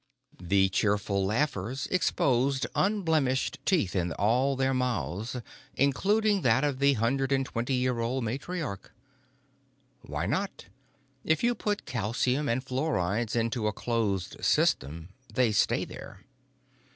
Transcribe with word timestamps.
The 0.41 0.67
cheerful 0.69 1.23
laughers 1.27 1.85
exposed 1.91 2.65
unblemished 2.73 3.59
teeth 3.65 3.95
in 3.95 4.13
all 4.13 4.55
their 4.55 4.73
mouths, 4.73 5.37
including 5.75 6.41
that 6.41 6.63
of 6.63 6.79
the 6.79 6.93
hundred 6.93 7.31
and 7.31 7.45
twenty 7.45 7.75
year 7.75 7.99
old 7.99 8.23
matriarch. 8.23 8.89
Why 10.01 10.25
not? 10.25 10.65
If 11.23 11.43
you 11.43 11.53
put 11.53 11.85
calcium 11.85 12.49
and 12.49 12.65
fluorides 12.65 13.35
into 13.35 13.67
a 13.67 13.73
closed 13.73 14.43
system, 14.43 15.09
they 15.31 15.51
stay 15.51 15.85
there. 15.85 16.21